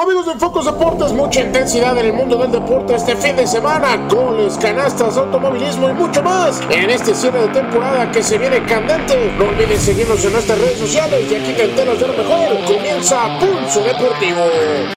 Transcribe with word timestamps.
Amigos 0.00 0.26
de 0.26 0.34
Focus 0.34 0.64
Deportes, 0.64 1.12
mucha 1.12 1.40
intensidad 1.40 1.98
en 1.98 2.06
el 2.06 2.12
mundo 2.12 2.36
del 2.36 2.52
deporte 2.52 2.94
este 2.94 3.16
fin 3.16 3.34
de 3.34 3.44
semana, 3.48 3.96
goles, 4.08 4.56
canastas, 4.56 5.16
automovilismo 5.16 5.90
y 5.90 5.92
mucho 5.92 6.22
más. 6.22 6.60
En 6.70 6.88
este 6.88 7.12
cierre 7.12 7.40
de 7.40 7.48
temporada 7.48 8.08
que 8.12 8.22
se 8.22 8.38
viene 8.38 8.62
candente, 8.62 9.32
no 9.36 9.46
olviden 9.46 9.76
seguirnos 9.76 10.24
en 10.24 10.34
nuestras 10.34 10.56
redes 10.60 10.78
sociales 10.78 11.28
y 11.28 11.34
aquí 11.34 11.52
te 11.52 11.64
enteras 11.64 11.98
de 11.98 12.06
lo 12.06 12.12
mejor. 12.12 12.64
Comienza 12.64 13.40
Pulso 13.40 13.82
Deportivo. 13.82 14.94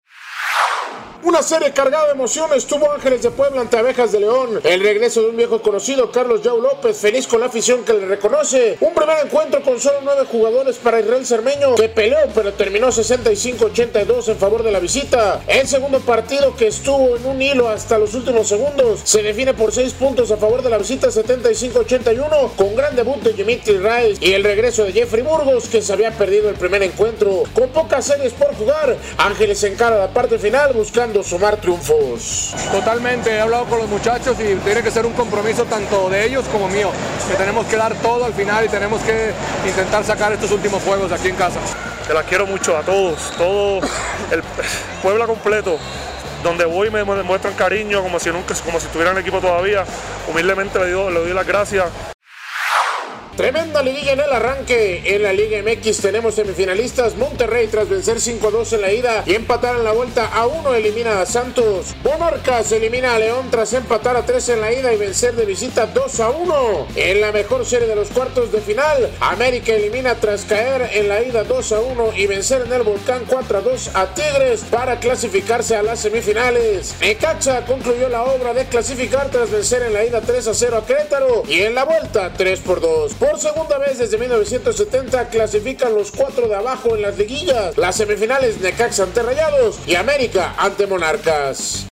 Una 1.24 1.44
serie 1.44 1.72
cargada 1.72 2.08
de 2.08 2.14
emociones 2.14 2.66
tuvo 2.66 2.92
Ángeles 2.92 3.22
de 3.22 3.30
Puebla 3.30 3.62
ante 3.62 3.78
Abejas 3.78 4.12
de 4.12 4.22
León. 4.22 4.60
El 4.64 4.82
regreso 4.82 5.22
de 5.22 5.30
un 5.30 5.38
viejo 5.38 5.62
conocido, 5.62 6.12
Carlos 6.12 6.42
Jau 6.44 6.60
López, 6.60 6.98
feliz 6.98 7.28
con 7.28 7.42
la 7.42 7.46
afición 7.46 7.84
que 7.84 7.94
le 7.94 8.08
reconoce. 8.08 8.78
Un 8.82 8.96
primer 8.96 9.24
encuentro 9.24 9.62
con 9.62 9.80
solo 9.80 10.00
nueve 10.02 10.24
jugadores 10.26 10.78
para 10.78 11.00
Israel 11.00 11.24
Cermeño, 11.24 11.76
que 11.76 11.90
peleó 11.90 12.18
pero 12.34 12.54
terminó 12.54 12.88
65-82 12.88 14.30
en 14.30 14.38
favor 14.38 14.64
de 14.64 14.72
la 14.72 14.80
visita. 14.80 15.44
El 15.48 15.68
segundo 15.68 16.00
partido 16.00 16.56
que 16.56 16.68
estuvo 16.68 17.16
en 17.16 17.26
un 17.28 17.40
hilo 17.40 17.70
hasta 17.70 18.00
los 18.00 18.16
últimos 18.16 18.48
segundos 18.48 19.02
se 19.04 19.22
define 19.22 19.54
por 19.54 19.72
seis 19.72 19.94
puntos 19.94 20.32
a 20.32 20.38
favor 20.38 20.64
de 20.64 20.72
la 20.72 20.80
visita 20.80 21.10
75-81 21.10 22.56
con 22.56 22.76
gran 22.76 22.96
debut 22.96 23.22
de 23.22 23.34
Dimitri 23.34 23.78
Rice 23.78 24.26
y 24.26 24.34
el 24.34 24.44
regreso 24.44 24.86
de 24.86 24.92
Jeffrey 24.92 25.22
Burgos 25.22 25.68
que 25.68 25.84
se 25.84 25.94
había 25.94 26.18
perdido 26.18 26.50
el 26.50 26.56
primer 26.56 26.82
encuentro. 26.82 27.44
Con 27.54 27.70
pocas 27.70 28.06
series 28.06 28.34
por 28.34 28.56
jugar, 28.56 28.98
Ángeles 29.18 29.64
encara 29.64 30.00
la 30.00 30.12
parte 30.12 30.40
final 30.40 30.74
buscando 30.74 31.11
sumar 31.24 31.58
triunfos. 31.58 32.56
Totalmente, 32.72 33.30
he 33.30 33.40
hablado 33.40 33.66
con 33.66 33.80
los 33.80 33.90
muchachos 33.90 34.38
y 34.40 34.56
tiene 34.56 34.82
que 34.82 34.92
ser 34.92 35.06
un 35.06 35.14
compromiso 35.14 35.66
tanto 35.66 36.10
de 36.10 36.26
ellos 36.26 36.46
como 36.52 36.68
mío, 36.68 36.90
que 37.30 37.36
tenemos 37.36 37.66
que 37.68 37.76
dar 37.76 37.94
todo 37.96 38.26
al 38.26 38.34
final 38.34 38.66
y 38.66 38.70
tenemos 38.70 39.02
que 39.02 39.32
intentar 39.68 40.04
sacar 40.04 40.32
estos 40.34 40.52
últimos 40.52 40.82
juegos 40.84 41.12
aquí 41.12 41.28
en 41.28 41.36
casa. 41.36 41.60
Te 42.08 42.14
las 42.14 42.26
quiero 42.26 42.48
mucho 42.48 42.76
a 42.76 42.82
todos, 42.82 43.32
todo 43.38 43.82
el 44.32 44.44
Puebla 45.02 45.28
completo 45.28 45.78
donde 46.44 46.66
voy 46.66 46.90
me 46.90 47.00
demuestran 47.00 47.54
cariño 47.54 48.02
como 48.02 48.20
si 48.20 48.32
nunca, 48.32 48.56
como 48.66 48.80
si 48.80 48.88
estuvieran 48.88 49.16
el 49.16 49.22
equipo 49.22 49.40
todavía. 49.40 49.86
Humildemente 50.28 50.80
le 50.80 50.92
doy, 50.92 51.14
le 51.14 51.20
doy 51.20 51.34
las 51.34 51.46
gracias. 51.46 52.11
Tremenda 53.42 53.82
liguilla 53.82 54.14
en 54.14 54.20
el 54.20 54.32
arranque. 54.32 55.02
En 55.04 55.24
la 55.24 55.34
Liga 55.34 55.58
MX 55.64 56.00
tenemos 56.00 56.36
semifinalistas. 56.36 57.16
Monterrey 57.16 57.66
tras 57.66 57.90
vencer 57.90 58.18
5-2 58.18 58.74
en 58.74 58.82
la 58.82 58.94
ida 58.94 59.24
y 59.26 59.34
empatar 59.34 59.78
en 59.78 59.84
la 59.84 59.94
vuelta 59.94 60.28
a 60.28 60.46
1 60.46 60.76
elimina 60.76 61.20
a 61.20 61.26
Santos. 61.26 61.96
Monarcas 62.04 62.72
elimina 62.72 63.16
a 63.16 63.18
León 63.18 63.48
tras 63.50 63.74
empatar 63.74 64.16
a 64.16 64.28
3 64.28 64.50
en 64.50 64.62
la 64.62 64.72
ida 64.72 64.94
y 64.94 64.98
vencer 64.98 65.34
de 65.34 65.46
visita 65.48 65.88
2 65.88 66.20
1. 66.20 66.88
En 66.96 67.20
la 67.20 67.32
mejor 67.32 67.66
serie 67.66 67.88
de 67.88 67.96
los 67.96 68.10
cuartos 68.10 68.52
de 68.52 68.62
final, 68.62 69.10
América 69.20 69.74
elimina 69.74 70.14
tras 70.14 70.46
caer 70.46 70.92
en 70.94 71.10
la 71.10 71.24
ida 71.24 71.44
2 71.44 71.72
1 71.72 72.14
y 72.16 72.28
vencer 72.28 72.62
en 72.68 72.74
el 72.74 72.84
Volcán 72.84 73.24
4 73.28 73.64
2 73.64 73.96
a 73.96 74.14
Tigres 74.14 74.62
para 74.70 75.00
clasificarse 75.00 75.76
a 75.76 75.82
las 75.82 76.00
semifinales. 76.00 76.94
Necaxa 77.02 77.66
concluyó 77.66 78.08
la 78.08 78.22
obra 78.22 78.54
de 78.54 78.66
clasificar 78.66 79.32
tras 79.32 79.50
vencer 79.50 79.82
en 79.82 79.94
la 79.94 80.06
ida 80.06 80.22
3 80.22 80.48
0 80.54 80.78
a 80.78 80.86
Querétaro 80.86 81.42
y 81.50 81.62
en 81.62 81.74
la 81.74 81.86
vuelta 81.86 82.32
3 82.38 82.60
por 82.60 82.82
2. 82.82 83.16
Por 83.16 83.31
segunda 83.40 83.78
vez 83.78 83.98
desde 83.98 84.18
1970 84.18 85.30
clasifican 85.30 85.94
los 85.94 86.12
cuatro 86.12 86.48
de 86.48 86.56
abajo 86.56 86.96
en 86.96 87.04
las 87.04 87.18
liguillas. 87.18 87.78
Las 87.78 87.96
semifinales 87.96 88.60
Necaxa 88.60 89.04
ante 89.04 89.24
Rayados 89.24 89.80
y 89.88 89.96
América 89.96 90.54
ante 90.58 90.88
Monarcas. 90.88 91.88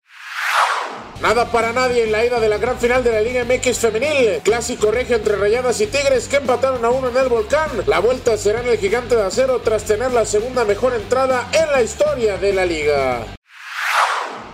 Nada 1.20 1.50
para 1.50 1.72
nadie 1.72 2.04
en 2.04 2.12
la 2.12 2.24
ida 2.24 2.38
de 2.38 2.48
la 2.48 2.58
gran 2.58 2.78
final 2.78 3.02
de 3.02 3.10
la 3.10 3.20
Liga 3.20 3.44
MX 3.44 3.78
femenil. 3.78 4.40
Clásico 4.44 4.92
regio 4.92 5.16
entre 5.16 5.34
Rayadas 5.34 5.80
y 5.80 5.88
Tigres 5.88 6.28
que 6.28 6.36
empataron 6.36 6.84
a 6.84 6.90
uno 6.90 7.08
en 7.08 7.16
el 7.16 7.28
volcán. 7.28 7.70
La 7.86 7.98
vuelta 7.98 8.36
será 8.36 8.60
en 8.60 8.68
el 8.68 8.78
gigante 8.78 9.16
de 9.16 9.22
acero 9.22 9.60
tras 9.60 9.84
tener 9.84 10.12
la 10.12 10.24
segunda 10.24 10.64
mejor 10.64 10.94
entrada 10.94 11.48
en 11.52 11.72
la 11.72 11.82
historia 11.82 12.36
de 12.36 12.52
la 12.52 12.64
liga. 12.64 13.37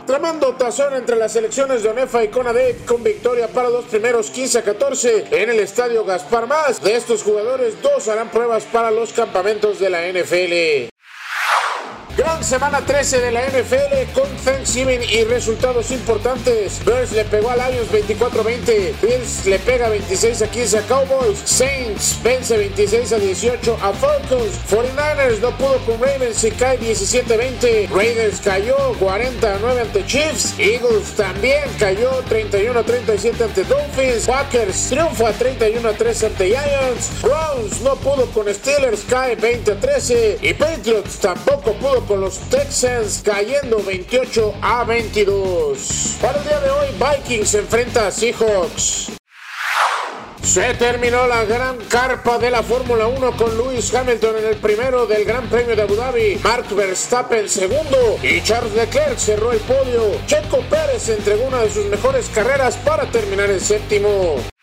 Tremendo 0.07 0.55
tazón 0.57 0.95
entre 0.95 1.17
las 1.17 1.33
selecciones 1.33 1.83
de 1.83 1.89
Onefa 1.89 2.23
y 2.23 2.29
Conadep 2.29 2.85
con 2.85 3.03
victoria 3.03 3.49
para 3.49 3.71
los 3.71 3.87
primeros 3.87 4.31
15 4.31 4.59
a 4.59 4.63
14 4.63 5.25
en 5.31 5.49
el 5.49 5.61
estadio 5.61 6.05
Gaspar 6.05 6.47
Más. 6.47 6.83
De 6.83 6.95
estos 6.95 7.23
jugadores, 7.23 7.81
dos 7.81 8.07
harán 8.09 8.29
pruebas 8.29 8.65
para 8.65 8.91
los 8.91 9.15
campamentos 9.15 9.79
de 9.79 9.89
la 9.89 10.07
NFL. 10.07 10.94
Semana 12.45 12.85
13 12.85 13.21
de 13.21 13.31
la 13.33 13.41
NFL 13.47 14.13
con 14.13 14.29
Thanksgiving 14.45 15.01
y 15.03 15.25
resultados 15.25 15.91
importantes. 15.91 16.85
Bears 16.85 17.13
le 17.13 17.25
pegó 17.25 17.49
a 17.49 17.57
Lions 17.57 17.91
24-20. 17.91 18.93
Bills 19.01 19.47
le 19.47 19.59
pega 19.61 19.89
26 19.89 20.43
a 20.43 20.47
15 20.49 20.79
a 20.79 20.83
Cowboys. 20.83 21.39
Saints 21.43 22.19
vence 22.23 22.55
26 22.55 23.13
a 23.13 23.19
18 23.19 23.79
a 23.81 23.93
Falcons. 23.95 24.61
49ers 24.71 25.41
no 25.41 25.57
pudo 25.57 25.79
con 25.87 25.99
Ravens 25.99 26.45
y 26.45 26.51
cae 26.51 26.79
17-20. 26.81 27.89
Raiders 27.89 28.41
cayó 28.43 28.77
40 28.99 29.59
9 29.63 29.81
ante 29.81 30.05
Chiefs. 30.05 30.53
Eagles 30.59 31.17
también 31.17 31.65
cayó 31.79 32.11
31 32.29 32.85
37 32.85 33.43
ante 33.43 33.65
Dolphins. 33.65 34.27
Packers 34.27 34.89
triunfa 34.91 35.33
31 35.33 35.93
13 35.95 36.27
ante 36.27 36.49
Giants. 36.49 37.23
Browns 37.23 37.81
no 37.81 37.97
pudo 37.97 38.27
con 38.27 38.53
Steelers, 38.53 39.01
cae 39.09 39.35
20 39.35 39.77
13. 39.77 40.39
Y 40.43 40.53
Patriots 40.53 41.19
tampoco 41.21 41.73
pudo 41.73 42.05
con 42.05 42.21
los 42.21 42.34
Texans 42.51 43.23
cayendo 43.25 43.83
28 43.83 44.55
a 44.61 44.85
22. 44.85 46.19
Para 46.21 46.39
el 46.39 46.45
día 46.45 46.61
de 46.61 46.71
hoy, 46.71 46.87
Vikings 46.99 47.55
enfrenta 47.55 48.07
a 48.07 48.11
Seahawks. 48.11 49.13
Se 50.43 50.75
terminó 50.75 51.27
la 51.27 51.45
gran 51.45 51.79
carpa 51.89 52.39
de 52.39 52.51
la 52.51 52.63
Fórmula 52.63 53.07
1 53.07 53.37
con 53.37 53.57
Lewis 53.57 53.93
Hamilton 53.95 54.37
en 54.39 54.45
el 54.45 54.57
primero 54.57 55.07
del 55.07 55.25
Gran 55.25 55.49
Premio 55.49 55.75
de 55.75 55.83
Abu 55.83 55.97
Dhabi, 55.97 56.39
Mark 56.45 56.67
Verstappen 56.75 57.49
segundo 57.49 58.19
y 58.23 58.43
Charles 58.43 58.75
Leclerc 58.75 59.19
cerró 59.19 59.53
el 59.53 59.61
podio. 59.61 60.03
Checo 60.27 60.61
Pérez 60.69 61.09
entregó 61.09 61.47
una 61.47 61.63
de 61.63 61.71
sus 61.71 61.87
mejores 61.87 62.29
carreras 62.29 62.77
para 62.77 63.11
terminar 63.11 63.51
en 63.51 63.61
séptimo. 63.61 64.54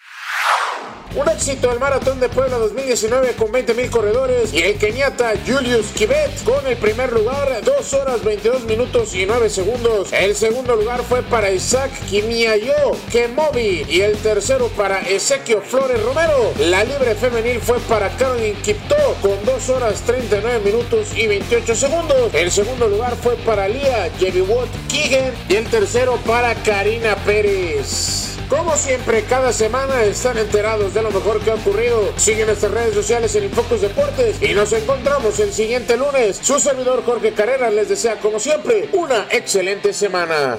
Un 1.14 1.28
éxito 1.28 1.70
el 1.70 1.80
Maratón 1.80 2.22
de 2.22 2.30
Puebla 2.30 2.58
2019 2.58 3.34
con 3.34 3.50
20.000 3.50 3.90
corredores 3.90 4.54
y 4.54 4.60
el 4.60 4.78
keniata 4.78 5.34
Julius 5.46 5.88
Kibet 5.88 6.42
con 6.46 6.66
el 6.66 6.78
primer 6.78 7.12
lugar, 7.12 7.62
2 7.66 7.94
horas 7.96 8.24
22 8.24 8.64
minutos 8.64 9.14
y 9.14 9.26
9 9.26 9.50
segundos. 9.50 10.14
El 10.14 10.36
segundo 10.38 10.74
lugar 10.78 11.04
fue 11.04 11.22
para 11.22 11.52
Isaac 11.52 11.92
Kimiayo 12.10 12.94
Kemobi 13.12 13.86
y 13.90 14.00
el 14.00 14.16
tercero 14.20 14.70
para 14.70 15.02
Ezequiel 15.02 15.62
Flores 15.62 16.02
Romero. 16.02 16.54
La 16.60 16.86
libre 16.86 17.14
femenil 17.16 17.60
fue 17.60 17.80
para 17.82 18.10
Caroline 18.16 18.56
Kipto 18.62 18.96
con 19.22 19.44
2 19.44 19.70
horas 19.70 20.02
39 20.06 20.62
minutos 20.64 21.10
y 21.14 21.28
28 21.28 21.76
segundos. 21.76 22.34
El 22.34 22.50
segundo 22.52 22.88
lugar 22.88 23.18
fue 23.22 23.36
para 23.36 23.68
Lia 23.68 24.10
Jebiwot 24.18 24.70
Kigen 24.88 25.34
y 25.50 25.56
el 25.56 25.66
tercero 25.66 26.18
para 26.26 26.56
Karina 26.56 27.18
Pérez. 27.26 28.31
Como 28.52 28.76
siempre, 28.76 29.24
cada 29.24 29.54
semana 29.54 30.04
están 30.04 30.38
enterados 30.38 30.94
de 30.94 31.02
lo 31.02 31.10
mejor 31.10 31.40
que 31.40 31.52
ha 31.52 31.54
ocurrido. 31.54 32.12
Siguen 32.18 32.48
nuestras 32.48 32.74
redes 32.74 32.94
sociales 32.94 33.34
en 33.38 33.46
Infocus 33.46 33.80
Deportes 33.80 34.42
y 34.42 34.54
nos 34.54 34.74
encontramos 34.74 35.40
el 35.40 35.54
siguiente 35.54 35.96
lunes. 35.96 36.42
Su 36.44 36.60
servidor 36.60 37.02
Jorge 37.06 37.32
Carrera 37.32 37.70
les 37.70 37.88
desea, 37.88 38.20
como 38.20 38.42
siempre, 38.42 38.90
una 38.92 39.26
excelente 39.32 39.94
semana. 39.94 40.58